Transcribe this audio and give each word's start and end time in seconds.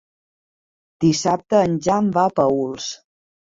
Dissabte 1.05 1.61
en 1.67 1.77
Jan 1.89 2.11
va 2.19 2.25
a 2.25 2.35
Paüls. 2.43 2.91